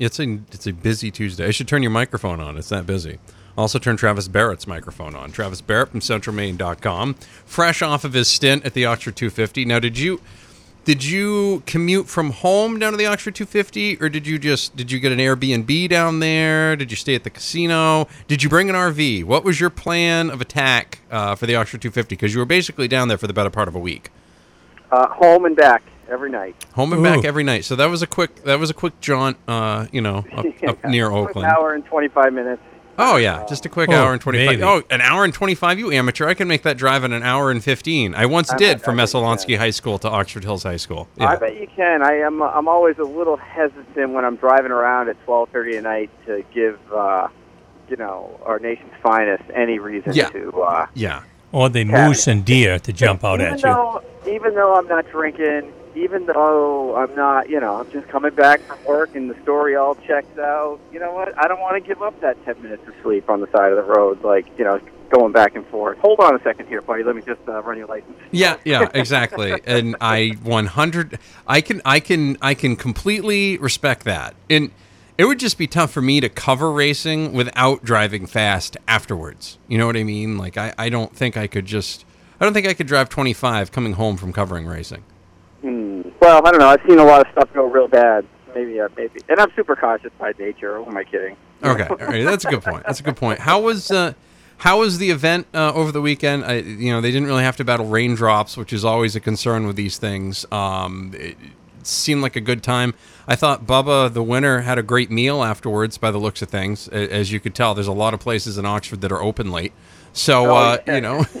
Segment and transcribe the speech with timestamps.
[0.00, 1.46] It's a it's a busy Tuesday.
[1.46, 2.56] I should turn your microphone on.
[2.56, 3.18] It's that busy.
[3.56, 5.30] Also turn Travis Barrett's microphone on.
[5.30, 7.14] Travis Barrett from centralmaine.com.
[7.44, 9.66] Fresh off of his stint at the Oxford 250.
[9.66, 10.22] Now, did you
[10.86, 14.90] did you commute from home down to the Oxford 250 or did you just did
[14.90, 16.76] you get an Airbnb down there?
[16.76, 18.08] Did you stay at the casino?
[18.26, 19.24] Did you bring an RV?
[19.24, 22.88] What was your plan of attack uh, for the Oxford 250 because you were basically
[22.88, 24.10] down there for the better part of a week.
[24.90, 26.56] Uh, home and back every night.
[26.74, 27.04] Home and Ooh.
[27.04, 27.64] back every night.
[27.64, 30.84] So that was a quick that was a quick jaunt uh, you know, up, up
[30.84, 31.46] near An Oakland.
[31.46, 32.62] hour and 25 minutes.
[33.02, 34.60] Oh yeah, just a quick Oh, hour and twenty five.
[34.60, 35.78] Oh, an hour and twenty five.
[35.78, 36.26] You amateur!
[36.28, 38.14] I can make that drive in an hour and fifteen.
[38.14, 39.56] I once I did bet- from I Messalonskee.
[39.56, 41.08] High School to Oxford Hills High School.
[41.18, 42.02] I bet you can.
[42.02, 42.42] I am.
[42.42, 46.78] I'm always a little hesitant when I'm driving around at 12:30 at night to give,
[46.92, 47.28] uh,
[47.88, 50.28] you know, our nation's finest any reason Yeah.
[50.30, 50.60] to.
[50.60, 51.22] Uh, Yeah.
[51.52, 54.00] Or the moose and deer to jump out even at you.
[54.34, 58.60] even though I'm not drinking, even though I'm not, you know, I'm just coming back
[58.62, 60.80] from work and the story all checks out.
[60.92, 61.36] You know what?
[61.38, 63.76] I don't want to give up that 10 minutes of sleep on the side of
[63.76, 65.98] the road, like you know, going back and forth.
[65.98, 67.02] Hold on a second here, buddy.
[67.02, 68.16] Let me just uh, run your license.
[68.30, 69.60] Yeah, yeah, exactly.
[69.64, 74.34] and I 100 I can I can I can completely respect that.
[74.48, 74.70] And
[75.18, 79.58] it would just be tough for me to cover racing without driving fast afterwards.
[79.68, 80.38] You know what I mean?
[80.38, 82.04] Like I I don't think I could just
[82.40, 85.04] I don't think I could drive 25 coming home from covering racing.
[86.20, 86.68] Well, I don't know.
[86.68, 88.26] I've seen a lot of stuff go real bad.
[88.54, 89.20] Maybe, uh, maybe.
[89.28, 90.76] And I'm super cautious by nature.
[90.78, 91.36] Who am I kidding?
[91.62, 92.84] Okay, all right, that's a good point.
[92.86, 93.38] That's a good point.
[93.38, 94.14] How was uh,
[94.58, 96.44] how was the event uh, over the weekend?
[96.44, 99.66] I, you know, they didn't really have to battle raindrops, which is always a concern
[99.66, 100.46] with these things.
[100.50, 101.36] Um, it,
[101.78, 102.94] it seemed like a good time.
[103.28, 105.98] I thought Bubba, the winner, had a great meal afterwards.
[105.98, 108.64] By the looks of things, as you could tell, there's a lot of places in
[108.66, 109.72] Oxford that are open late.
[110.12, 111.24] So Oh, uh, you know,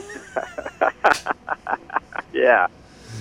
[2.32, 2.68] Yeah.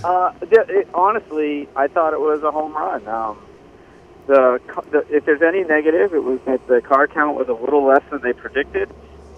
[0.03, 3.07] Uh, it, honestly, I thought it was a home run.
[3.07, 3.37] Um,
[4.27, 4.61] the,
[4.91, 8.03] the if there's any negative, it was that the car count was a little less
[8.09, 8.89] than they predicted.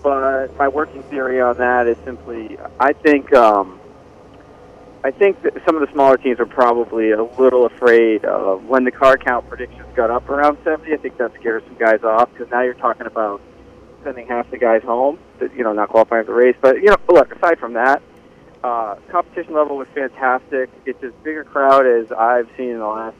[0.04, 3.80] But my working theory on that is simply, I think, um,
[5.04, 8.84] I think that some of the smaller teams are probably a little afraid of when
[8.84, 10.92] the car count predictions got up around 70.
[10.94, 13.42] I think that scares some guys off because now you're talking about
[14.04, 16.56] sending half the guys home, that, you know, not qualifying for the race.
[16.60, 18.02] But you know, look, aside from that,
[18.64, 20.70] uh, competition level was fantastic.
[20.86, 23.16] It's as big a crowd as I've seen in the last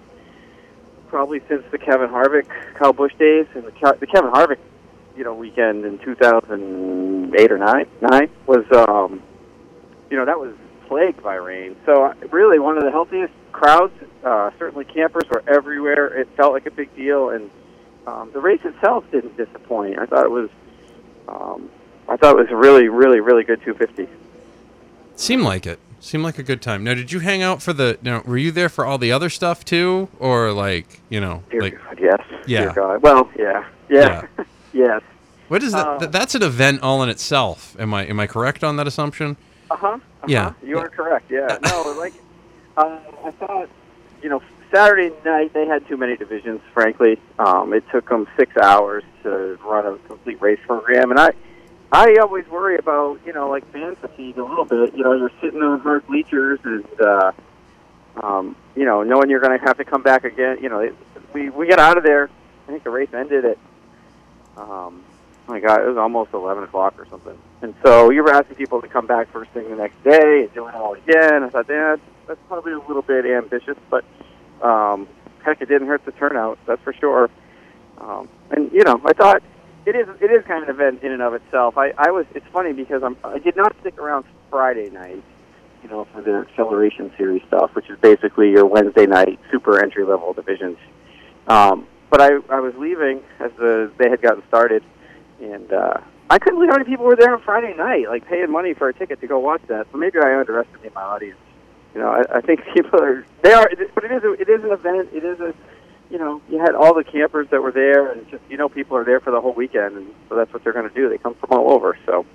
[1.08, 2.48] probably since the Kevin Harvick
[2.80, 4.60] Kyle Busch days and the, the Kevin Harvick
[5.18, 9.22] you know weekend in 2008 or 9 9 was um
[10.10, 10.54] you know that was
[10.88, 11.76] plagued by rain.
[11.86, 13.94] So uh, really one of the healthiest crowds.
[14.24, 16.08] Uh, certainly campers were everywhere.
[16.20, 17.50] It felt like a big deal and
[18.08, 20.00] um, the race itself didn't disappoint.
[20.00, 20.50] I thought it was
[21.28, 21.70] um,
[22.08, 24.21] I thought it was really really really good 250.
[25.22, 25.80] Seemed like it.
[26.00, 26.84] Seemed like a good time.
[26.84, 28.00] Now, did you hang out for the?
[28.02, 31.62] Now, were you there for all the other stuff too, or like you know, Dear
[31.62, 32.20] like God, yes.
[32.48, 32.62] Yeah.
[32.62, 33.04] Dear God.
[33.04, 33.66] Well, yeah.
[33.88, 34.26] Yeah.
[34.74, 35.04] yes.
[35.48, 35.86] what is that?
[35.86, 37.76] Uh, that's an event all in itself.
[37.80, 39.38] Am I am I correct on that assumption?
[39.70, 39.88] Uh huh.
[39.88, 40.26] Uh-huh.
[40.28, 40.54] Yeah.
[40.64, 41.30] You are correct.
[41.30, 41.58] Yeah.
[41.66, 42.14] No, like
[42.78, 43.70] uh, I thought,
[44.24, 44.42] you know,
[44.74, 46.62] Saturday night they had too many divisions.
[46.74, 51.30] Frankly, um, it took them six hours to run a complete race program, and I.
[51.92, 54.96] I always worry about, you know, like fan fatigue a little bit.
[54.96, 57.32] You know, you're sitting on hard bleachers and, uh,
[58.24, 60.60] um, you know, knowing you're going to have to come back again.
[60.62, 60.96] You know, it,
[61.34, 62.30] we we got out of there.
[62.68, 63.58] I think the race ended at,
[64.56, 65.04] um,
[65.48, 67.38] oh my God, it was almost 11 o'clock or something.
[67.62, 70.54] And so you were asking people to come back first thing the next day and
[70.54, 71.44] do it all again.
[71.44, 74.06] I thought, yeah, that's, that's probably a little bit ambitious, but
[74.62, 75.10] um,
[75.44, 77.30] heck, it didn't hurt the turnout, that's for sure.
[77.98, 79.44] Um, and you know, I thought
[79.86, 81.78] it is it is kind of an event in and of itself.
[81.78, 85.24] I, I was it's funny because I'm I did not stick around Friday night,
[85.84, 90.06] you know, for the acceleration series stuff, which is basically your Wednesday night super entry
[90.06, 90.78] level divisions.
[91.48, 94.84] Um, but I I was leaving as the they had gotten started,
[95.42, 95.98] and uh,
[96.30, 98.88] I couldn't believe how many people were there on Friday night, like paying money for
[98.88, 99.88] a ticket to go watch that.
[99.92, 101.40] So maybe I underestimate my audience.
[101.96, 104.64] You know, I, I think people are they are, but it is a, it is
[104.64, 105.10] an event.
[105.12, 105.56] It is a
[106.12, 108.98] you know, you had all the campers that were there, and just you know, people
[108.98, 111.10] are there for the whole weekend, and so that's what they're going to do.
[111.10, 112.26] They come from all over, so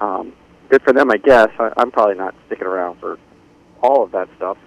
[0.00, 0.32] um,
[0.68, 1.48] good for them, I guess.
[1.58, 3.18] I, I'm probably not sticking around for
[3.82, 4.58] all of that stuff.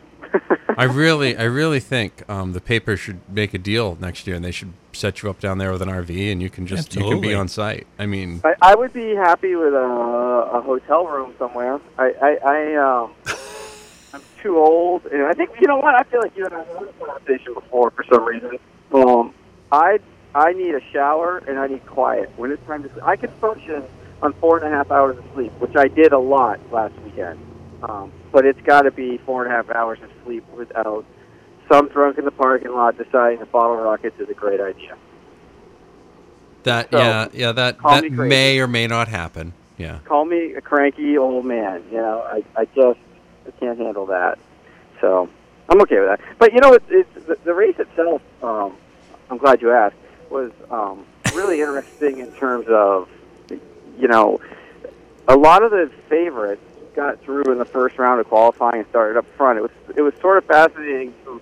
[0.70, 4.44] I really, I really think um, the paper should make a deal next year, and
[4.44, 7.04] they should set you up down there with an RV, and you can just you
[7.04, 7.86] can be on site.
[8.00, 11.80] I mean, I, I would be happy with a, a hotel room somewhere.
[11.98, 13.36] I, I, I um, I'm
[14.42, 15.96] too old, and I think you know what?
[15.96, 18.58] I feel like you and I had this conversation before for some reason.
[18.94, 19.34] Um,
[19.72, 20.00] I,
[20.36, 22.90] I need a shower and I need quiet when it's time to.
[22.92, 23.04] sleep.
[23.04, 23.84] I can function
[24.22, 27.40] on four and a half hours of sleep, which I did a lot last weekend.
[27.84, 31.06] Um, but it's got to be four and a half hours of sleep without
[31.72, 34.96] some drunk in the parking lot deciding the bottle rockets is a great idea.
[36.64, 39.54] That So, yeah yeah that that may or may not happen.
[39.78, 40.00] Yeah.
[40.06, 41.84] Call me a cranky old man.
[41.90, 43.00] You know, I, I just
[43.48, 44.40] I can't handle that.
[45.00, 45.30] So
[45.70, 46.20] I'm okay with that.
[46.38, 48.22] But you know, it's, it's the, the race itself.
[48.44, 48.76] Um,
[49.30, 49.96] I'm glad you asked.
[50.30, 51.06] Was um,
[51.36, 53.10] really interesting in terms of
[53.98, 54.40] you know
[55.28, 56.62] a lot of the favorites
[56.96, 59.60] got through in the first round of qualifying and started up front.
[59.60, 61.42] It was it was sort of fascinating, to,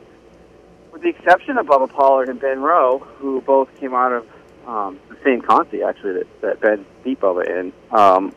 [0.91, 4.27] with the exception of Bubba Pollard and Ben Rowe, who both came out of
[4.67, 7.73] um, the same Conti actually that, that Ben beat Bubba in.
[7.91, 8.33] Um,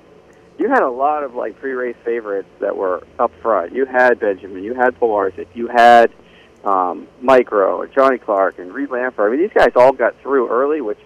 [0.59, 3.75] you had a lot of like pre-race favorites that were up front.
[3.75, 6.13] You had Benjamin, you had Polaris, you had
[6.65, 9.27] um, and Johnny Clark, and Reid Lanpher.
[9.27, 10.99] I mean, these guys all got through early, which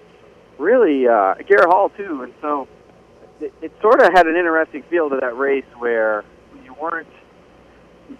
[0.59, 2.69] really uh, Garrett Hall too, and so
[3.41, 6.25] it, it sort of had an interesting feel to that race where
[6.65, 7.09] you weren't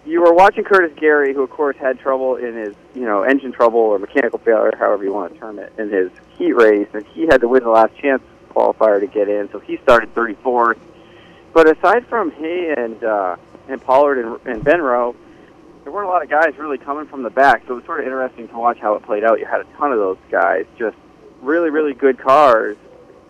[0.05, 3.51] you were watching Curtis Gerry, who of course had trouble in his you know engine
[3.51, 7.05] trouble or mechanical failure, however you want to term it, in his heat race, and
[7.07, 10.79] he had to win the last chance qualifier to get in, so he started 34th.
[11.57, 13.35] But aside from he and uh,
[13.67, 15.15] and Pollard and, and Ben Rowe,
[15.83, 17.99] there weren't a lot of guys really coming from the back, so it was sort
[17.99, 19.39] of interesting to watch how it played out.
[19.39, 20.95] You had a ton of those guys, just
[21.41, 22.77] really, really good cars,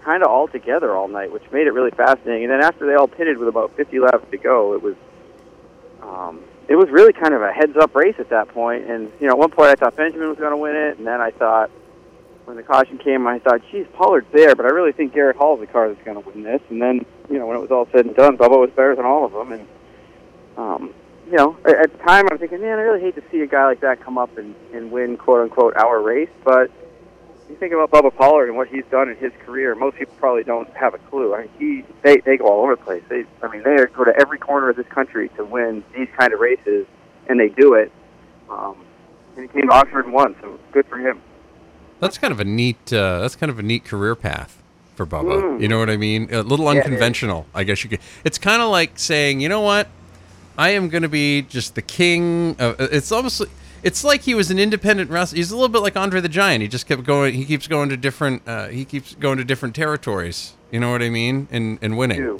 [0.03, 2.43] kind of all together all night, which made it really fascinating.
[2.43, 4.95] And then after they all pitted with about 50 laps to go, it was
[6.01, 8.89] um, it was really kind of a heads-up race at that point.
[8.89, 11.07] And you know, at one point I thought Benjamin was going to win it, and
[11.07, 11.71] then I thought
[12.47, 15.59] when the caution came, I thought, geez, Pollard's there, but I really think Garrett Hall's
[15.59, 16.61] the car that's going to win this.
[16.69, 19.03] And then you know, when it was all said and done, Bubba was better than
[19.05, 19.67] all of them, and
[20.55, 20.93] um,
[21.29, 23.47] you know, at, at the time I'm thinking, man, I really hate to see a
[23.47, 26.29] guy like that come up and, and win quote unquote our race.
[26.45, 26.71] But
[27.49, 30.43] you think about Bubba Pollard and what he's done in his career, most people probably
[30.45, 31.35] don't have a clue.
[31.35, 33.03] I mean, he they they go all over the place.
[33.09, 36.31] They I mean, they go to every corner of this country to win these kind
[36.31, 36.87] of races,
[37.27, 37.91] and they do it.
[38.49, 38.77] Um,
[39.35, 41.21] and he came to Oxford won, so good for him.
[41.99, 42.93] That's kind of a neat.
[42.93, 44.61] Uh, that's kind of a neat career path
[44.95, 45.41] for Bubba.
[45.41, 45.61] Mm.
[45.61, 46.33] You know what I mean?
[46.33, 47.99] A little Yeah, unconventional, I guess you could.
[48.23, 49.87] It's kind of like saying, you know what?
[50.57, 52.55] I am going to be just the king.
[52.59, 53.43] Of, it's almost.
[53.83, 55.37] It's like he was an independent wrestler.
[55.37, 56.63] He's a little bit like Andre the Giant.
[56.63, 57.35] He just kept going.
[57.35, 58.41] He keeps going to different.
[58.47, 60.53] Uh, he keeps going to different territories.
[60.71, 61.47] You know what I mean?
[61.51, 62.17] And and I winning.
[62.17, 62.37] do,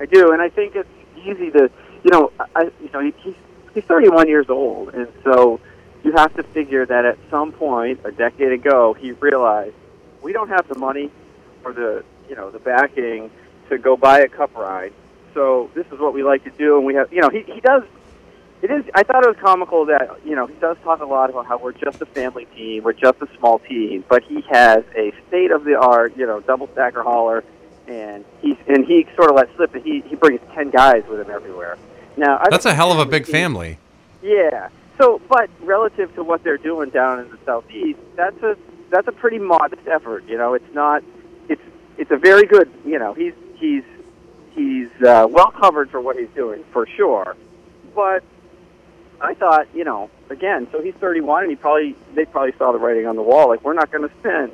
[0.00, 0.88] I do, and I think it's
[1.18, 1.70] easy to,
[2.02, 3.34] you know, I you know he, he's
[3.74, 5.60] he's 31 years old, and so
[6.02, 9.74] you have to figure that at some point a decade ago he realized
[10.22, 11.10] we don't have the money
[11.64, 13.30] or the you know the backing
[13.68, 14.92] to go buy a cup ride.
[15.34, 17.60] So this is what we like to do, and we have you know he he
[17.60, 17.82] does.
[18.62, 18.84] It is.
[18.94, 21.58] I thought it was comical that you know he does talk a lot about how
[21.58, 25.50] we're just a family team, we're just a small team, but he has a state
[25.50, 27.42] of the art, you know, double stacker hauler,
[27.88, 31.20] and he's and he sort of lets slip that he he brings ten guys with
[31.20, 31.78] him everywhere.
[32.18, 33.78] Now I That's a hell of a big team- family.
[34.22, 34.68] yeah.
[34.98, 38.56] So, but relative to what they're doing down in the southeast, that's a
[38.90, 40.24] that's a pretty modest effort.
[40.26, 41.02] You know, it's not.
[41.48, 41.62] It's
[41.96, 42.70] it's a very good.
[42.84, 43.84] You know, he's he's
[44.52, 47.36] he's uh, well covered for what he's doing for sure.
[47.94, 48.22] But
[49.20, 52.78] I thought, you know, again, so he's 31, and he probably they probably saw the
[52.78, 53.48] writing on the wall.
[53.48, 54.52] Like, we're not going to spend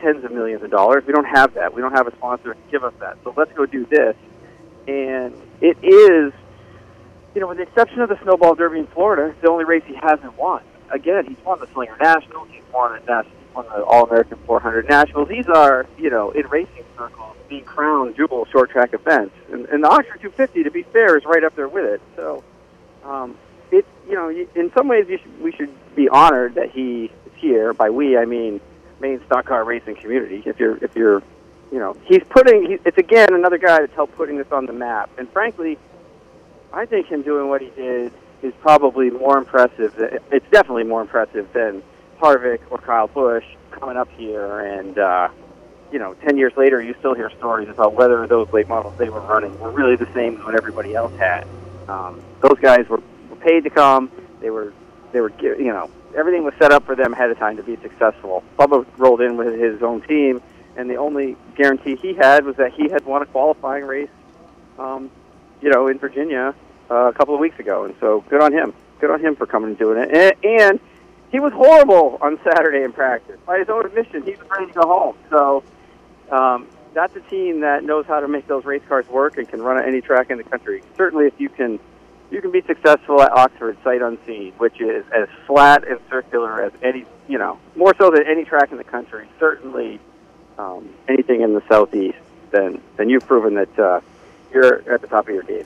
[0.00, 1.04] tens of millions of dollars.
[1.06, 1.74] We don't have that.
[1.74, 3.18] We don't have a sponsor to give us that.
[3.24, 4.16] So let's go do this.
[4.88, 6.32] And it is
[7.34, 9.94] you know, with the exception of the Snowball Derby in Florida, the only race he
[9.94, 10.62] hasn't won.
[10.90, 13.24] Again, he's won the Slinger Nationals, he's won the,
[13.54, 15.28] the All American 400 Nationals.
[15.28, 19.34] These are, you know, in racing circles, being crowned jewel short track events.
[19.52, 22.00] And, and the Oxford 250, to be fair, is right up there with it.
[22.16, 22.42] So,
[23.04, 23.36] um,
[23.70, 27.32] it, you know, in some ways, you should, we should be honored that he is
[27.36, 27.72] here.
[27.72, 28.60] By we, I mean
[29.00, 30.42] Maine stock car racing community.
[30.44, 31.22] If you're, if you're,
[31.70, 32.66] you know, he's putting.
[32.66, 35.08] He, it's again another guy that's helped putting this on the map.
[35.18, 35.78] And frankly,
[36.72, 38.12] I think him doing what he did
[38.42, 39.94] is probably more impressive.
[40.30, 41.82] It's definitely more impressive than
[42.20, 44.60] Harvick or Kyle Busch coming up here.
[44.60, 45.28] And uh,
[45.92, 49.08] you know, ten years later, you still hear stories about whether those late models they
[49.08, 51.46] were running were really the same as what everybody else had.
[51.88, 54.10] Um, those guys were, were paid to come.
[54.40, 54.72] They were
[55.12, 57.76] they were you know everything was set up for them ahead of time to be
[57.76, 58.44] successful.
[58.58, 60.40] Bubba rolled in with his own team,
[60.76, 64.08] and the only guarantee he had was that he had won a qualifying race
[64.78, 65.10] um,
[65.60, 66.54] you know, in Virginia
[66.90, 68.72] uh, a couple of weeks ago, and so good on him.
[69.00, 70.10] Good on him for coming and doing it.
[70.14, 70.80] And, and
[71.30, 73.38] he was horrible on Saturday in practice.
[73.46, 75.16] By his own admission, he was ready to go home.
[75.30, 75.64] So
[76.30, 79.62] um, that's a team that knows how to make those race cars work and can
[79.62, 80.82] run at any track in the country.
[80.96, 81.78] Certainly, if you can,
[82.30, 86.72] you can be successful at Oxford sight unseen, which is as flat and circular as
[86.82, 89.28] any, you know, more so than any track in the country.
[89.38, 90.00] Certainly,
[90.58, 92.18] um, anything in the southeast.
[92.50, 94.00] Then, then you've proven that uh,
[94.52, 95.64] you're at the top of your game.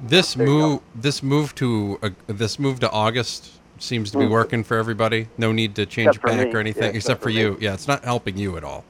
[0.00, 4.30] This There move, this move to uh, this move to August seems to be Mhm.
[4.30, 5.28] working for everybody.
[5.36, 7.56] No need to change Except back or anything, Yeah, except except for for you.
[7.60, 8.84] Yeah, it's not helping you at all.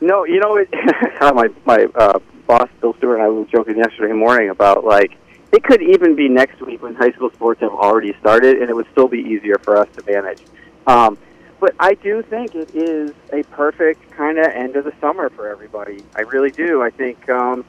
[0.00, 0.68] No, you know, it,
[1.20, 5.16] my my uh, boss Bill Stewart and I were joking yesterday morning about like
[5.52, 8.74] it could even be next week when high school sports have already started, and it
[8.76, 10.42] would still be easier for us to manage.
[10.86, 11.18] Um,
[11.60, 15.48] but I do think it is a perfect kind of end of the summer for
[15.48, 16.02] everybody.
[16.14, 16.82] I really do.
[16.82, 17.64] I think um,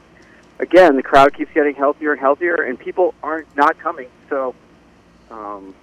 [0.58, 4.08] again the crowd keeps getting healthier and healthier, and people aren't not coming.
[4.28, 4.54] So,
[5.30, 5.74] um,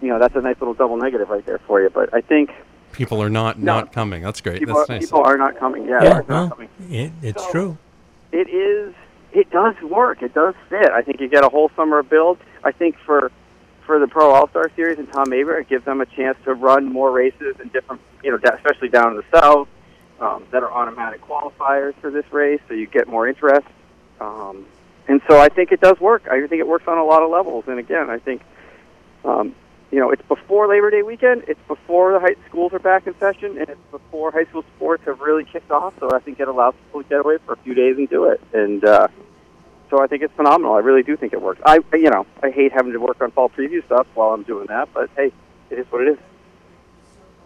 [0.00, 1.90] you know, that's a nice little double negative right there for you.
[1.90, 2.50] But I think
[2.92, 3.74] People are not No.
[3.80, 4.22] not coming.
[4.22, 4.58] That's great.
[4.58, 5.02] people That's are, nice.
[5.06, 5.84] people are not coming.
[5.84, 6.68] Yeah, Yeah, they're not well, coming.
[6.88, 7.78] it, it's So- true.
[8.32, 8.94] it is
[9.32, 12.72] it does work it does fit i think you get a whole summer build i
[12.72, 13.30] think for
[13.86, 16.54] for the pro all star series and tom Mayberry, it gives them a chance to
[16.54, 19.68] run more races in different you know especially down in the south
[20.20, 23.66] um, that are automatic qualifiers for this race so you get more interest
[24.20, 24.66] um,
[25.08, 27.30] and so i think it does work i think it works on a lot of
[27.30, 28.42] levels and again i think
[29.24, 29.54] um,
[29.90, 31.44] you know, it's before Labor Day weekend.
[31.46, 35.04] It's before the high schools are back in session, and it's before high school sports
[35.06, 35.94] have really kicked off.
[36.00, 38.24] So I think it allows people to get away for a few days and do
[38.24, 38.40] it.
[38.52, 39.08] And uh,
[39.90, 40.74] so I think it's phenomenal.
[40.74, 41.60] I really do think it works.
[41.64, 44.66] I, you know, I hate having to work on fall preview stuff while I'm doing
[44.66, 45.32] that, but hey,
[45.70, 46.18] it is what it is.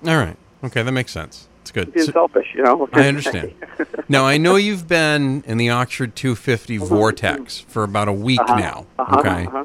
[0.06, 0.37] All right.
[0.64, 1.49] Okay, that makes sense.
[1.62, 1.92] It's good.
[1.92, 2.88] Being So- selfish, you know.
[2.92, 3.54] I understand.
[4.09, 8.56] now I know you've been in the Oxford 250 vortex for about a week Uh-huh,
[8.59, 8.87] now.
[8.99, 9.47] uh-huh, okay.
[9.47, 9.64] uh-huh.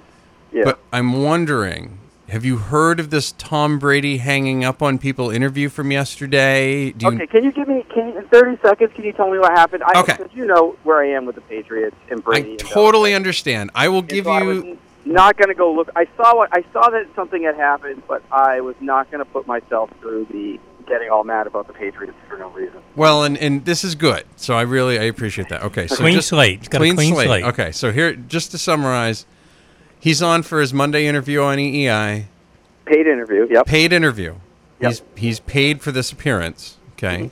[0.51, 0.63] Yeah.
[0.65, 5.69] But I'm wondering, have you heard of this Tom Brady hanging up on people interview
[5.69, 6.91] from yesterday?
[6.91, 8.91] Do you okay, can you give me can you, in 30 seconds?
[8.95, 9.83] Can you tell me what happened?
[9.85, 10.17] I, Okay.
[10.33, 12.47] You know where I am with the Patriots and Brady.
[12.47, 13.15] I and totally Belichick.
[13.15, 13.71] understand.
[13.75, 15.89] I will And give so I was you not going to go look.
[15.95, 19.29] I saw what I saw that something had happened, but I was not going to
[19.31, 22.79] put myself through the getting all mad about the Patriots for no reason.
[22.95, 24.23] well, and, and this is good.
[24.35, 25.63] So I really I appreciate that.
[25.63, 26.59] Okay, so Clean just, slate.
[26.59, 27.43] He's got a clean slate.
[27.43, 29.25] Okay, so here just to summarize,
[30.05, 32.25] he's on for his Monday interview on WEEI.
[32.85, 33.47] Paid interview.
[33.49, 33.65] Yep.
[33.65, 34.35] paid interview.
[34.79, 34.91] Yep.
[34.91, 36.77] He's he's paid for this appearance.
[36.93, 37.31] Okay.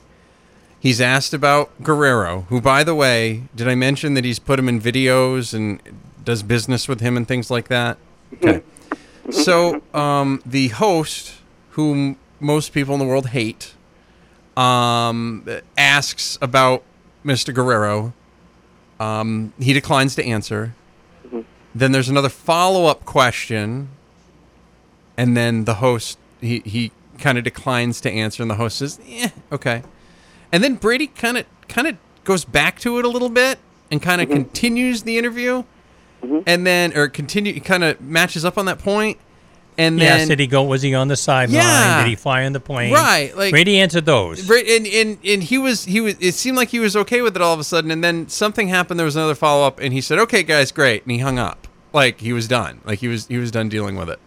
[0.80, 4.68] He's asked about Guerrero, who, by the way, did I mention that he's put him
[4.68, 5.80] in videos and
[6.26, 7.98] does business with him and things like that?
[8.34, 8.62] Okay.
[9.32, 11.36] so um, the host,
[11.72, 13.76] whom most people in the world hate,
[14.58, 16.84] um, asks about
[17.24, 17.54] Mr.
[17.54, 18.12] Guerrero.
[19.00, 20.76] Um, he declines to answer.
[21.76, 23.90] Then there's another follow up question
[25.18, 29.00] and then the host he he kind of declines to answer and the host says
[29.06, 29.84] yeah okay.
[30.52, 33.60] And then brady kind of kind of goes back to it a little bit
[33.92, 34.38] and kind of mm-hmm.
[34.38, 35.64] continues the interview.
[36.22, 36.40] Mm-hmm.
[36.46, 39.18] And then or continue he kind of matches up on that point
[39.78, 40.64] and Yes, then did he go?
[40.64, 41.56] Was he on the sideline?
[41.56, 42.04] Yeah.
[42.04, 42.94] Did he fly on the plane?
[42.94, 44.46] Right, like- Brady answered those.
[44.46, 47.36] Bra- and, and and he was he was it seemed like he was okay with
[47.36, 49.94] it all of a sudden and then something happened there was another follow up and
[49.94, 53.08] he said okay guys great and he hung up like he was done like he
[53.08, 54.20] was he was done dealing with it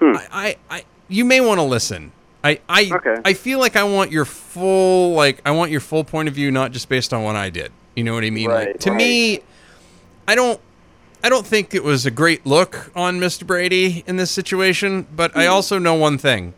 [0.00, 0.16] hmm.
[0.16, 2.12] I, I I you may want to listen
[2.44, 3.16] I I Okay.
[3.24, 6.50] I feel like I want your full like I want your full point of view
[6.50, 8.90] not just based on what I did you know what I mean like Right, to
[8.90, 9.40] me.
[10.28, 10.60] I don't
[11.24, 13.46] I don't think it was a great look on Mr.
[13.46, 15.52] Brady in this situation, but I Mm-hmm.
[15.52, 16.52] also know one thing.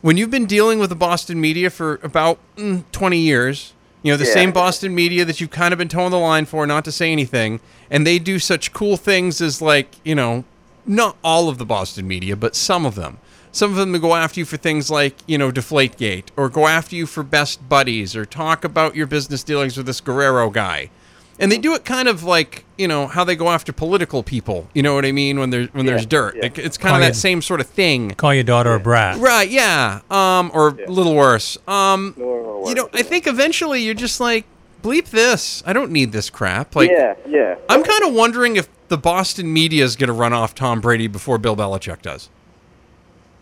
[0.00, 3.72] When you've been dealing with the Boston media for about mm, 20 years,
[4.02, 4.32] you know, the Yeah.
[4.34, 7.10] same Boston media that you've kind of been towing the line for not to say
[7.10, 7.58] anything,
[7.90, 10.44] and they do such cool things as like, you know,
[10.86, 13.18] not all of the Boston media, but some of them.
[13.50, 16.94] Some of them go after you for things like, you know, Deflategate, or go after
[16.94, 20.90] you for best buddies, or talk about your business dealings with this Guerrero guy
[21.38, 24.68] and they do it kind of like you know how they go after political people.
[24.74, 26.36] You know what I mean when there's when there's dirt.
[26.36, 26.46] yeah.
[26.46, 28.10] It- it's kind of that you- same sort of thing.
[28.12, 29.18] Call your daughter a brat.
[29.18, 29.48] Right?
[29.48, 30.00] Yeah.
[30.10, 31.58] Um, or a little worse.
[31.66, 34.44] Um, Or you know, worse, I think eventually you're just like
[34.82, 35.62] bleep this.
[35.66, 36.76] I don't need this crap.
[36.76, 37.56] Like, yeah, yeah.
[37.68, 41.08] I'm kind of wondering if the Boston media is going to run off Tom Brady
[41.08, 42.30] before Bill Belichick does.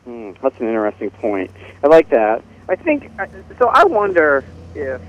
[0.04, 1.50] Hmm, that's an interesting point.
[1.84, 2.42] I like that.
[2.68, 3.10] I think
[3.58, 3.68] so.
[3.68, 5.00] I wonder if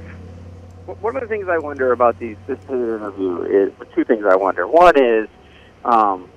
[0.96, 4.68] one of the things I wonder about these this interview is two things I wonder.
[4.68, 5.28] One is,
[5.84, 6.30] um,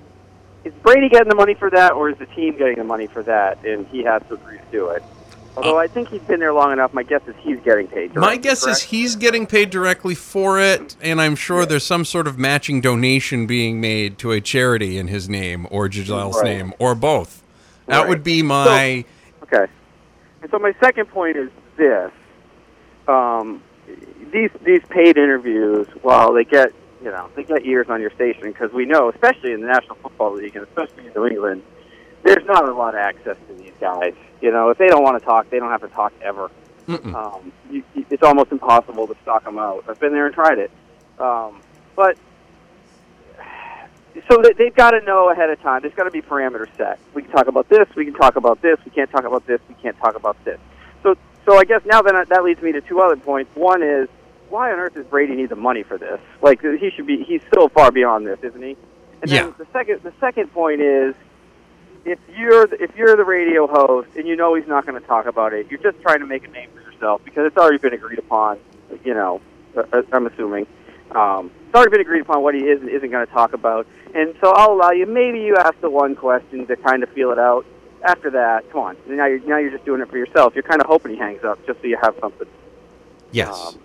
[0.65, 3.23] is Brady getting the money for that, or is the team getting the money for
[3.23, 5.03] that, and he has to agree to do it?
[5.57, 8.15] Although I think he's been there long enough, my guess is he's getting paid.
[8.15, 12.05] My directly, guess is he's getting paid directly for it, and I'm sure there's some
[12.05, 16.57] sort of matching donation being made to a charity in his name or Gisele's Right.
[16.57, 17.43] name or both.
[17.87, 19.05] That would be my.
[19.43, 19.67] Okay.
[20.43, 22.13] And so my second point is this:
[23.09, 23.61] um,
[24.33, 26.73] these these paid interviews, while they get
[27.03, 29.97] you know they get ears on your station because we know, especially in the National
[29.97, 31.63] Football League and especially in New England,
[32.23, 34.15] there's not a lot of access to these guys.
[34.41, 36.51] You know, if they don't want to talk, they don't have to talk ever.
[36.89, 37.15] Mm-mm.
[37.15, 39.85] Um, you, you- it's almost impossible to stock them out.
[39.89, 40.71] I've been there and tried it.
[41.19, 41.61] Um,
[41.95, 42.17] but
[44.29, 45.83] so they, they've got to know ahead of time.
[45.83, 46.99] There's got to be parameters set.
[47.15, 47.87] We can talk about this.
[47.95, 48.79] We can talk about this.
[48.85, 49.61] We can't talk about this.
[49.69, 50.59] We can't talk about this.
[51.03, 51.15] So,
[51.47, 53.55] so I guess now then that leads me to two other points.
[53.55, 54.09] One is
[54.51, 56.21] why on earth does Brady need the money for this?
[56.43, 57.23] Like he should be.
[57.25, 58.77] He's so far beyond this, isn't he?
[59.23, 59.43] And Yeah.
[59.45, 61.15] then the second the second point is
[62.05, 65.07] if you're the, if you're the radio host and you know he's not going to
[65.07, 67.79] talk about it, you're just trying to make a name for yourself because it's already
[67.79, 68.59] been agreed upon.
[69.05, 69.41] You know,
[69.77, 70.67] uh, uh, I'm assuming
[71.13, 73.87] um, it's already been agreed upon what he is and isn't going to talk about.
[74.15, 75.07] And so I'll allow you.
[75.07, 77.65] Maybe you ask the one question to kind of feel it out.
[78.03, 78.97] After that, come on.
[79.07, 80.55] Now you're now you're just doing it for yourself.
[80.55, 82.49] You're kind of hoping he hangs up just so you have something.
[83.31, 83.51] Yes.
[83.75, 83.79] Um,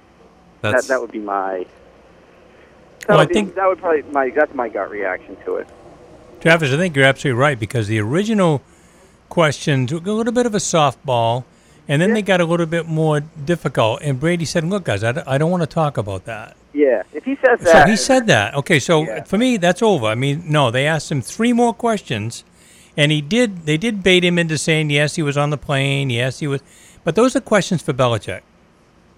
[0.73, 1.65] That's that would be my.
[3.01, 5.55] That Well, I would be- think- that would probably my that's my gut reaction to
[5.57, 5.67] it.
[6.41, 8.61] Travis, I think you're absolutely right because the original
[9.29, 11.43] questions were a little bit of a softball,
[11.87, 12.15] and then Yeah.
[12.15, 14.01] they got a little bit more difficult.
[14.01, 17.03] And Brady said, "Look, guys, I, d- I don't want to talk about that." Yeah,
[17.13, 17.85] if he says that.
[17.85, 18.53] So he said that.
[18.55, 19.23] Okay, so Yeah.
[19.23, 20.07] for me, that's over.
[20.07, 22.43] I mean, no, they asked him three more questions,
[22.97, 23.65] and he did.
[23.65, 26.09] They did bait him into saying yes, he was on the plane.
[26.09, 26.61] Yes, he was.
[27.03, 28.41] But those are questions for Belichick,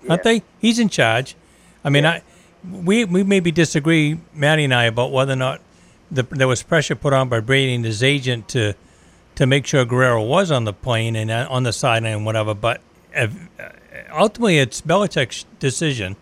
[0.09, 0.31] aren't Yeah.
[0.31, 0.43] they?
[0.59, 1.35] He's in charge.
[1.83, 2.21] I mean, I
[2.83, 5.61] we we maybe disagree, Maddie and I, about whether or not
[6.11, 8.73] the, there was pressure put on by Brady and his agent to
[9.35, 12.53] to make sure Guerrero was on the plane and uh, on the sideline and whatever.
[12.53, 12.81] But
[13.15, 13.27] uh,
[14.11, 16.15] ultimately, it's Belichick's decision,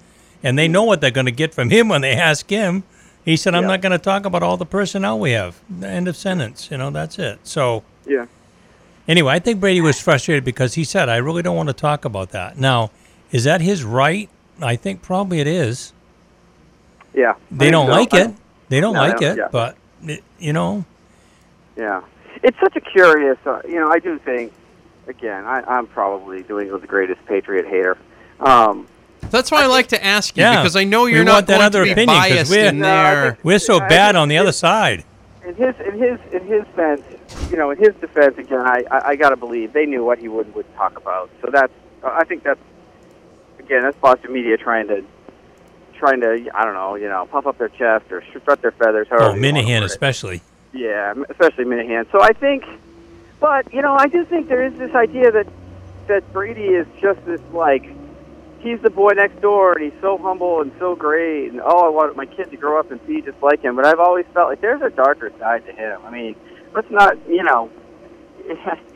[0.44, 2.84] and they know what they're going to get from him when they ask him.
[3.24, 3.70] He said, "I'm Yeah.
[3.70, 6.70] not going to talk about all the personnel we have." End of sentence.
[6.70, 7.39] You know, that's it.
[7.44, 8.25] So yeah,
[9.08, 12.05] anyway, I think Brady was frustrated because he said, "I really don't want to talk
[12.05, 12.91] about that." Now,
[13.32, 14.29] is that his right?
[14.62, 15.94] I think probably it is.
[17.13, 17.34] yeah.
[17.51, 17.91] They don't so.
[17.91, 18.36] like I- it.
[18.70, 19.48] They don't No, like don't- it, yeah.
[19.51, 20.86] but it, you know,
[21.77, 22.01] Yeah,
[22.41, 23.38] it's such a curious.
[23.46, 24.53] Uh, you know, I do think.
[25.08, 27.96] Again, I, I'm probably doing the greatest Patriot hater.
[28.39, 28.88] Um,
[29.29, 30.55] that's why I like to ask you Yeah.
[30.63, 32.79] because I know you're not that going other to be opinion 'cause biased we're- in
[32.79, 33.32] No, there.
[33.34, 35.03] think- we're so I bad think on the it- other side.
[35.48, 37.03] in his in his in his sense,
[37.51, 40.17] you know, in his defense, again, I I, I got to believe they knew what
[40.17, 41.29] he would would talk about.
[41.44, 41.72] So that's
[42.03, 42.60] I think that's
[43.66, 45.04] again that's Boston media trying to
[45.98, 49.08] trying to I don't know you know puff up their chest or strut their feathers.
[49.10, 50.42] however Oh, Minihane especially.
[50.74, 52.12] Yeah, especially Minihane.
[52.12, 52.66] So I think,
[53.40, 55.48] but you know, I do think there is this idea that
[56.08, 57.84] that Brady is just this like
[58.60, 61.90] he's the boy next door and he's so humble and so great and oh, I
[61.90, 63.75] want my kid to grow up and be just like him.
[63.75, 66.01] But I've always felt like there's a darker side to him.
[66.06, 66.36] I mean,
[66.74, 67.72] let's not, you know.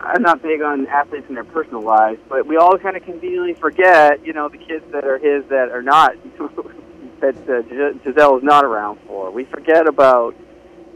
[0.00, 3.54] I'm not big on athletes and their personal lives, but we all kind of conveniently
[3.54, 6.14] forget, you know, the kids that are his that are not,
[7.20, 9.30] that uh, Gis- Gisele is not around for.
[9.30, 10.34] We forget about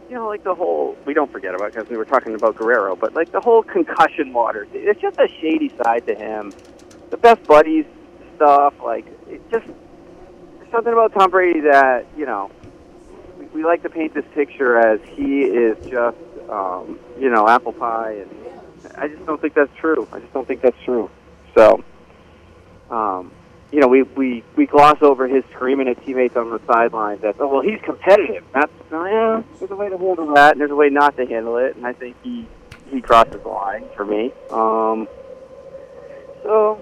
[0.09, 2.95] you know, like the whole, we don't forget about because we were talking about Guerrero,
[2.95, 6.53] but like the whole concussion water, it's just a shady side to him.
[7.11, 7.87] The best buddies
[8.37, 9.67] stuff, like, it just,
[10.71, 12.51] something about Tom Brady that, you know,
[13.39, 16.19] we, we like to paint this picture as he is just,
[16.51, 18.31] um, you know, apple pie, and
[18.97, 20.09] I just don't think that's true.
[20.13, 21.11] I just don't think that's true.
[21.57, 21.85] So,
[22.91, 23.33] um,
[23.73, 27.37] you know, we, we, we gloss over his screaming at teammates on the sidelines that,
[27.41, 28.45] oh, well, he's competitive.
[28.53, 31.27] That's, oh, yeah, there's a way to handle that, and there's a way not to
[31.27, 32.47] handle it, and I think he,
[32.91, 34.33] he crosses the line for me.
[34.51, 35.09] Um,
[36.43, 36.81] so,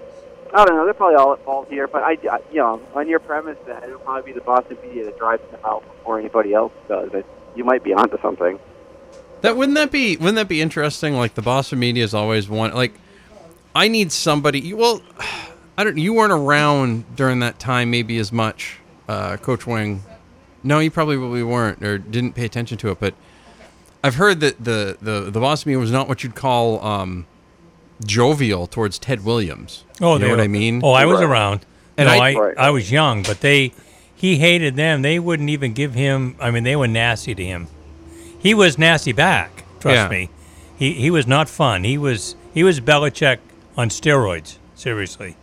[0.53, 0.85] I don't know.
[0.85, 3.83] They're probably all at fault here, but I, I you know, on your premise that
[3.83, 7.25] it'll probably be the Boston media that drives them out before anybody else does, it,
[7.55, 8.59] you might be onto something.
[9.43, 11.15] That wouldn't that be wouldn't that be interesting?
[11.15, 12.93] Like the Boston media is always one like
[13.75, 14.73] I need somebody.
[14.73, 15.01] Well,
[15.77, 15.97] I don't.
[15.97, 18.77] You weren't around during that time, maybe as much,
[19.07, 20.01] uh, Coach Wing.
[20.63, 22.99] No, you probably weren't or didn't pay attention to it.
[22.99, 23.15] But
[24.03, 27.25] I've heard that the the the Boston media was not what you'd call um,
[28.05, 29.83] jovial towards Ted Williams.
[29.99, 30.81] Oh, you know what were- I mean?
[30.83, 31.25] Oh, I was Right.
[31.29, 31.65] around.
[31.97, 32.57] And no, I- I, Right.
[32.57, 33.71] I was young, but they,
[34.15, 35.01] he hated them.
[35.03, 36.35] They wouldn't even give him.
[36.39, 37.67] I mean, they were nasty to him.
[38.43, 39.63] He was nasty back.
[39.79, 40.07] Trust Yeah.
[40.09, 40.29] me.
[40.77, 41.83] He he was not fun.
[41.85, 43.37] He was he was Belichick
[43.77, 44.57] on steroids.
[44.75, 45.35] Seriously,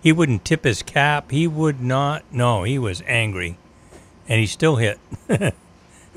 [0.00, 1.30] he wouldn't tip his cap.
[1.32, 2.22] He would not.
[2.32, 3.58] No, he was angry,
[4.28, 4.98] and he still hit.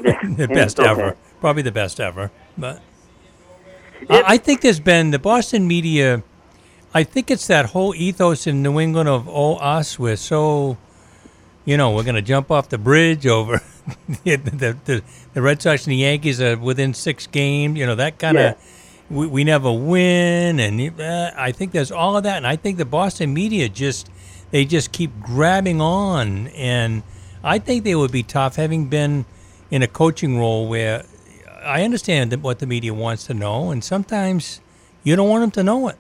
[0.01, 1.07] The and best ever.
[1.07, 1.17] hit.
[1.41, 2.31] Probably the best ever.
[2.57, 2.81] But
[4.09, 6.23] I, I think there's been the Boston media.
[6.93, 9.99] I think it's that whole ethos in New England of oh us.
[9.99, 10.77] We're so,
[11.65, 13.61] you know, we're gonna jump off the bridge over
[14.23, 17.77] the, the, the the Red Sox and the Yankees are within six games.
[17.77, 18.43] You know that kind of.
[18.43, 18.55] Yeah.
[19.11, 22.77] We, we never win, and uh, I think there's all of that, and I think
[22.77, 24.07] the Boston media just
[24.51, 27.01] they just keep grabbing on, and
[27.43, 29.25] I think they would be tough having been
[29.71, 31.05] in a coaching role where
[31.63, 34.61] I understand that what the media wants to know, and sometimes
[35.03, 35.95] you don't want them to know it.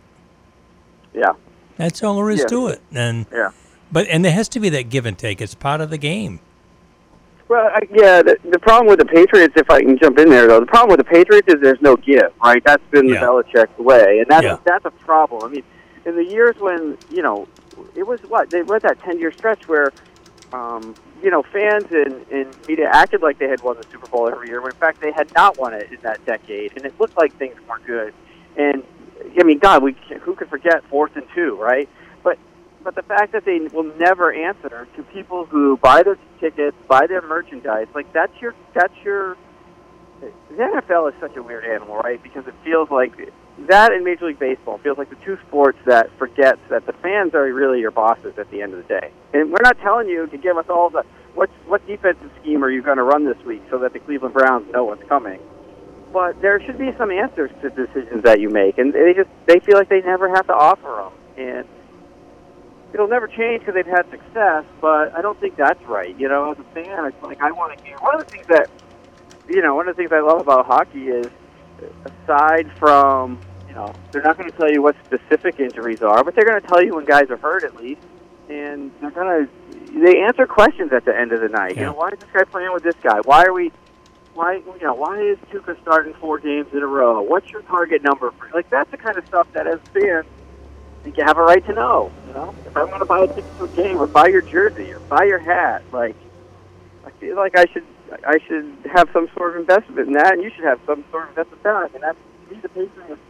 [1.11, 1.33] Yeah,
[1.77, 2.45] That's all there is Yeah.
[2.47, 3.49] to it, and yeah.
[3.91, 5.41] But and there has to be that give and take.
[5.41, 6.39] It's part of the game.
[7.47, 10.47] Well, I, yeah, the, the problem with the Patriots, if I can jump in there
[10.47, 12.63] though, the problem with the Patriots is there's no give, right?
[12.63, 13.21] That's been Yeah.
[13.21, 14.57] the Belichick way, and that's Yeah.
[14.65, 15.43] that's a problem.
[15.43, 15.63] I mean,
[16.05, 17.47] in the years when you know,
[17.95, 19.91] it was what they were that ten year stretch where,
[20.53, 24.29] um, you know, fans and, and media acted like they had won the Super Bowl
[24.29, 26.93] every year, when in fact they had not won it in that decade, and it
[26.99, 28.13] looked like things weren't good.
[28.57, 28.83] And
[29.39, 31.89] I mean, God, we who could forget fourth and two, right?
[32.83, 37.07] But the fact that they will never answer to people who buy their tickets, buy
[37.07, 39.37] their merchandise, like that's your that's your
[40.21, 42.21] the NFL is such a weird animal, right?
[42.21, 43.13] Because it feels like
[43.67, 47.33] that and Major League Baseball feels like the two sports that forgets that the fans
[47.33, 49.11] are really your bosses at the end of the day.
[49.33, 51.03] And we're not telling you to give us all the
[51.35, 54.33] what what defensive scheme are you going to run this week so that the Cleveland
[54.33, 55.39] Browns know what's coming.
[56.11, 59.59] But there should be some answers to decisions that you make, and they just they
[59.59, 61.67] feel like they never have to offer them, and
[62.93, 64.65] it'll never change because they've had success.
[64.81, 66.17] But I don't think that's right.
[66.19, 67.97] You know, as a fan, it's like I want to hear.
[67.97, 68.69] One of the things that
[69.47, 71.27] you know, one of the things I love about hockey is,
[72.05, 76.35] aside from you know, they're not going to tell you what specific injuries are, but
[76.35, 78.01] they're going to tell you when guys are hurt at least,
[78.49, 79.51] and they're going to
[80.03, 81.75] they answer questions at the end of the night.
[81.75, 83.19] You know, why is this guy playing with this guy?
[83.25, 83.71] Why are we?
[84.33, 84.93] Why you know?
[84.93, 87.21] Why is Tuukka starting four games in a row?
[87.21, 88.31] What's your target number?
[88.31, 90.25] For, like that's the kind of stuff that as fans
[91.03, 92.11] think you have a right to know.
[92.27, 94.41] You know, if I want to buy a ticket to a game or buy your
[94.41, 96.15] jersey or buy your hat, like
[97.05, 97.85] I feel like I should
[98.25, 101.23] I should have some sort of investment in that, and you should have some sort
[101.23, 101.93] of investment in that.
[101.93, 102.17] And that's
[102.49, 103.21] me the Patriots.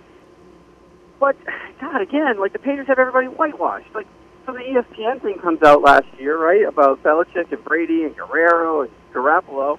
[1.19, 1.35] But
[1.81, 3.93] God, again, like the Patriots have everybody whitewashed.
[3.93, 4.07] Like
[4.45, 8.81] so, the ESPN thing comes out last year, right, about Belichick and Brady and Guerrero
[8.81, 9.77] and Garoppolo,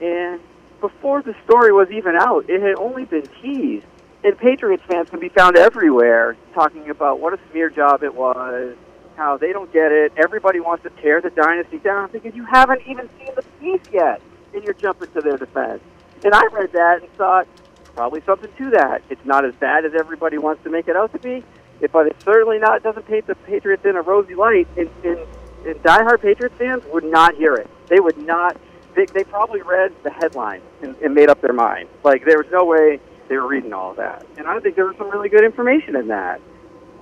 [0.00, 0.40] and
[0.80, 3.86] before the story was even out, it had only been teased.
[4.24, 8.76] And Patriots fans can be found everywhere talking about what a smear job it was,
[9.16, 10.12] how they don't get it.
[10.16, 14.22] Everybody wants to tear the dynasty down because you haven't even seen the piece yet,
[14.54, 15.82] and you're jumping to their defense.
[16.24, 17.48] And I read that and thought,
[17.96, 19.02] probably something to that.
[19.10, 21.44] It's not as bad as everybody wants to make it out to be,
[21.90, 22.76] but it's certainly not.
[22.76, 24.68] It doesn't paint the Patriots in a rosy light.
[24.76, 25.18] And, and,
[25.66, 27.68] and diehard Patriots fans would not hear it.
[27.88, 28.56] They would not.
[28.94, 31.88] They, they probably read the headline and, and made up their mind.
[32.04, 34.26] Like there was no way they were reading all that.
[34.36, 36.40] And I think there was some really good information in that.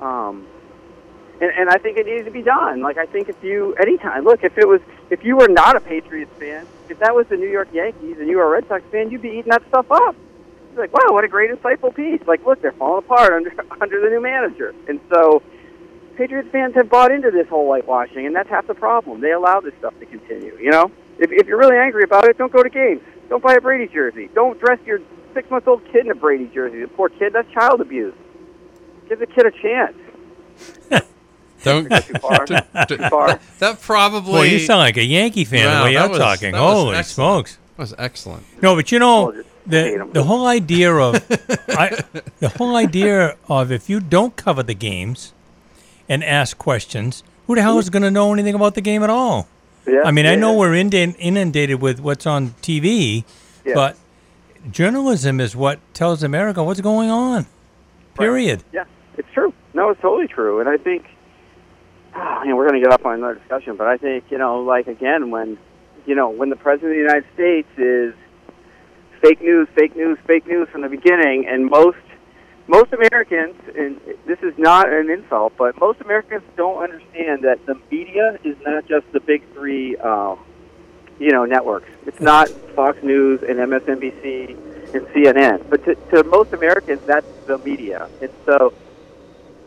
[0.01, 0.47] Um,
[1.41, 2.83] and, and I think it needs to be done.
[2.83, 4.81] Like I think if you anytime look, if it was
[5.11, 8.29] if you were not a Patriots fan, if that was the New York Yankees and
[8.29, 10.15] you were a Red Sox fan, you'd be eating that stuff up.
[10.73, 12.21] You're like, wow, what a great insightful piece.
[12.27, 14.75] Like, look, they're falling apart under under the new manager.
[14.89, 15.43] And so
[16.17, 19.21] Patriots fans have bought into this whole whitewashing, and that's half the problem.
[19.21, 20.57] They allow this stuff to continue.
[20.61, 23.01] You know, if if you're really angry about it, don't go to games.
[23.29, 24.29] Don't buy a Brady jersey.
[24.35, 25.01] Don't dress your
[25.35, 26.81] six month old kid in a Brady jersey.
[26.81, 28.15] The poor kid, that's child abuse.
[29.09, 29.97] Give the kid a chance.
[31.63, 32.47] Don't Too far.
[32.47, 33.39] Too far.
[33.59, 36.19] that probably Boy, you sound like a Yankee fan Wow, the way that you're was-
[36.19, 36.53] talking.
[36.53, 37.07] that was Holy excellent.
[37.47, 37.59] smokes!
[37.77, 38.45] was excellent.
[38.63, 40.13] No, but you know Well, just hate the 'em.
[40.13, 41.15] the whole idea of
[41.69, 41.99] I,
[42.41, 45.33] the whole idea of if you don't cover the games
[46.09, 49.11] and ask questions, who the hell is going to know anything about the game at
[49.11, 49.49] all?
[49.87, 50.37] Yeah, I mean, I yeah.
[50.41, 53.25] know we're inund- inundated with what's on TV,
[53.65, 53.75] Yeah.
[53.75, 53.97] but
[54.71, 57.47] journalism is what tells America what's going on.
[58.15, 58.65] Period.
[58.73, 58.85] Yeah,
[59.17, 59.53] it's true.
[59.75, 60.61] No, it's totally true.
[60.61, 61.07] And I think,
[62.15, 64.61] you know, we're going to get up on another discussion, but I think, you know,
[64.61, 65.59] like again, when,
[66.07, 68.15] you know, when the president of the United States is
[69.23, 71.99] fake news, fake news, fake news from the beginning, and most
[72.71, 77.75] most Americans, and this is not an insult, but most Americans don't understand that the
[77.91, 80.39] media is not just the big three, um,
[81.21, 81.89] you know, networks.
[82.07, 84.57] It's not Fox News and MSNBC
[84.95, 88.09] and CNN, but to, to most Americans, that's the media.
[88.21, 88.73] And so,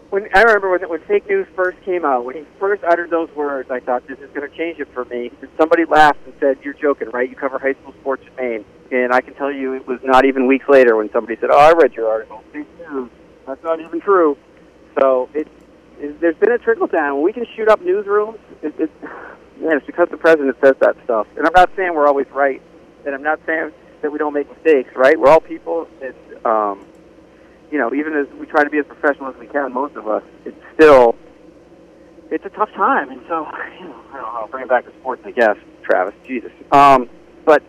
[0.10, 3.30] when I remember when when fake news first came out, when he first uttered those
[3.36, 5.32] words, I thought this is going to change it for me.
[5.42, 7.30] And somebody laughed and said, "You're joking, right?
[7.30, 10.26] You cover high school sports in Maine." And I can tell you, it was not
[10.26, 13.10] even weeks later when somebody said, "Oh, I read your article." Fake news.
[13.46, 14.38] That's not even true.
[15.00, 15.48] So it,
[16.20, 17.16] there's been a trickle down.
[17.16, 18.92] When we can shoot up newsrooms, it, it,
[19.60, 21.28] man, it's because the president says that stuff.
[21.38, 22.62] And I'm not saying we're always right,
[23.06, 24.96] and I'm not saying that we don't make mistakes.
[24.96, 25.20] Right?
[25.20, 25.88] We're all people.
[26.02, 26.86] It's um,
[27.72, 30.08] you know, even as we try to be as professional as we can, most of
[30.08, 31.16] us, it's still
[32.30, 33.10] it's a tough time.
[33.10, 33.48] And so,
[33.80, 34.48] you know, I don't know.
[34.50, 35.58] Bring it back to sports, I guess.
[35.84, 36.52] Travis, Jesus.
[36.72, 37.10] Um,
[37.46, 37.62] but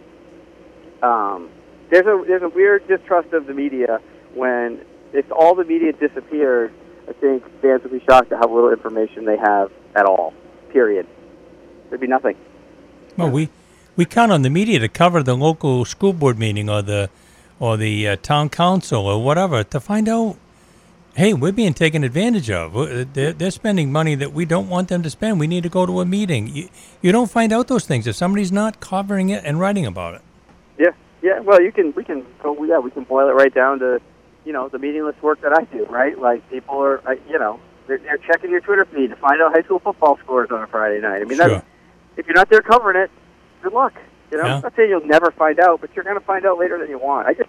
[1.03, 1.51] um,
[1.91, 4.01] there's a there's a weird distrust of the media
[4.35, 6.73] when if all the media disappeared.
[7.07, 10.33] I think fans would be shocked at how little information they have at all.
[10.73, 11.07] Period.
[11.95, 12.35] There'd be nothing.
[13.17, 13.51] Well, we
[13.95, 17.09] we count on the media to cover the local school board meeting or the
[17.61, 20.37] or the uh, town council or whatever to find out
[21.15, 22.77] hey, we're being taken advantage of.
[22.77, 25.39] Uh, They're, they're spending money that we don't want them to spend.
[25.39, 26.49] We need to go to a meeting.
[26.49, 26.69] You,
[27.01, 30.23] you don't find out those things if somebody's not covering it and writing about it.
[30.77, 30.91] Yeah,
[31.23, 31.39] yeah.
[31.39, 32.61] Well, you can we can go.
[32.65, 34.01] Yeah, we can boil it right down to,
[34.45, 35.85] you know, the meaningless work that I do.
[35.85, 39.53] Right, like people are, you know, they're, they're checking your Twitter feed to find out
[39.55, 41.23] high school football scores on a Friday night.
[41.23, 41.49] I mean, Sure.
[41.49, 41.67] that's,
[42.17, 43.11] if you're not there covering it,
[43.63, 43.95] good luck.
[44.31, 44.55] You know, Yeah.
[44.57, 46.89] I'm not saying you'll never find out, but you're going to find out later than
[46.89, 47.27] you want.
[47.29, 47.49] I just,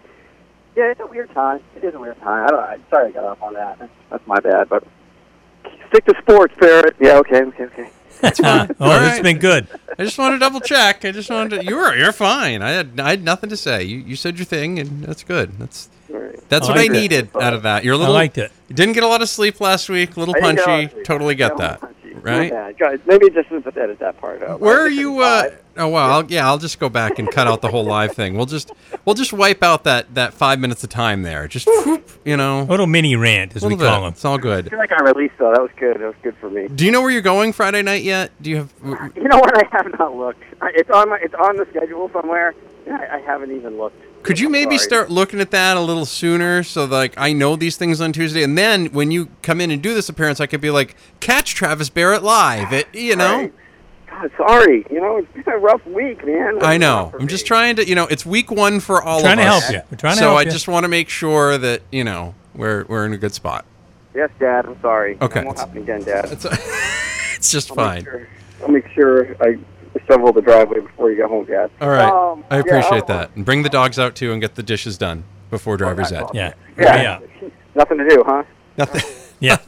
[0.76, 1.62] yeah, it's a weird time.
[1.76, 2.48] It is a weird time.
[2.48, 2.60] I don't.
[2.64, 3.80] I'm sorry I got off on that.
[3.80, 4.70] That's, that's my bad.
[4.70, 4.84] But
[5.90, 6.96] stick to sports, Barrett.
[7.00, 7.18] Yeah.
[7.20, 7.42] Okay.
[7.44, 7.64] Okay.
[7.64, 7.90] Okay.
[8.24, 9.24] oh, this has right.
[9.24, 9.68] been good.
[10.00, 11.04] I just wanted to double check.
[11.04, 11.66] I just wanted to.
[11.66, 12.62] You're you're fine.
[12.62, 13.84] I had I had nothing to say.
[13.84, 15.60] You you said your thing, and that's good.
[15.60, 15.90] That's
[16.48, 17.02] that's I what I liked it.
[17.02, 17.84] needed out of that.
[17.84, 18.16] You're a little.
[18.16, 18.52] I liked it.
[18.70, 20.16] You didn't get a lot of sleep last week.
[20.16, 21.04] A little I didn't get punchy.
[21.04, 21.82] Totally get that.
[22.22, 22.52] Punchy.
[22.52, 22.52] Right?
[22.52, 24.60] Yeah, guys, maybe just edit that part out.
[24.60, 25.20] Where are you?
[25.20, 26.48] didn't Uh, oh well, I'll, yeah.
[26.48, 28.36] I'll just go back and cut out the whole live thing.
[28.36, 28.72] We'll just
[29.06, 31.48] we'll just wipe out that that five minutes of time there.
[31.48, 34.14] Just whoop, you know, A little mini rant, as we little call them.
[34.14, 34.70] It's all I good.
[34.70, 35.52] feel like I released though.
[35.52, 36.00] That was good.
[36.00, 36.68] That was good for me.
[36.68, 38.32] Do you know where you're going Friday night yet?
[38.42, 38.74] Do you have?
[39.16, 39.58] You know what?
[39.58, 40.44] I have not looked.
[40.64, 41.18] It's on my.
[41.22, 42.54] It's on the schedule somewhere.
[42.86, 44.02] And I, I haven't even looked.
[44.24, 44.88] Could you I'm maybe sorry.
[44.88, 48.42] start looking at that a little sooner so like I know these things on Tuesday
[48.44, 51.54] and then when you come in and do this appearance I could be like catch
[51.54, 53.54] Travis Barrett live it you know Right.
[54.10, 54.86] God, sorry.
[54.90, 56.64] You know, it's been a rough week, man.
[56.64, 59.46] I know I'm just trying to you know it's week 1 for all Trying of
[59.46, 59.82] to us help you.
[59.92, 60.52] We're trying to so help I you.
[60.52, 63.66] just want to make sure that you know we're we're in a good spot
[64.16, 64.66] Yes, Dad.
[64.66, 65.18] I'm sorry.
[65.22, 65.42] Okay.
[65.42, 66.32] It won't happen again, Dad.
[66.32, 66.46] it's
[67.36, 68.28] it's just I'll make fine sure-
[68.64, 69.58] I'll make sure I
[70.08, 71.70] shovel the driveway before you get home, Dad.
[71.82, 74.42] all right Um, I yeah, appreciate I'll- that and bring the dogs out too and
[74.42, 76.54] get the dishes done before driver's ed Yeah.
[76.78, 77.02] Yeah.
[77.42, 77.50] Yeah.
[77.76, 78.44] Nothing to do, huh?
[78.78, 79.02] nothing
[79.40, 79.58] Yeah.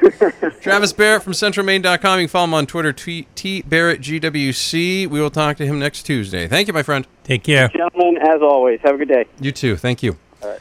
[0.60, 2.18] Travis Barrett from centralmaine.com.
[2.18, 5.06] You can follow him on Twitter, T, T Barrett GWC.
[5.06, 6.48] We will talk to him next Tuesday.
[6.48, 7.06] Thank you, my friend.
[7.24, 7.68] Take care.
[7.68, 9.24] Gentlemen, as always, have a good day.
[9.40, 9.76] You too.
[9.76, 10.16] Thank you.
[10.42, 10.58] All right.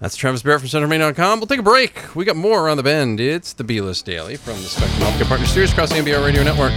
[0.00, 1.38] That's Travis Barrett from centralmaine.com.
[1.38, 2.14] We'll take a break.
[2.16, 3.20] We got more around the bend.
[3.20, 6.42] It's the B List Daily from the Spectrum Healthcare Partner Studios across the NBR Radio
[6.42, 6.72] Network.